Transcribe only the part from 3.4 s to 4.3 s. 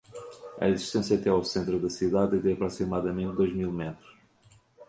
mil metros.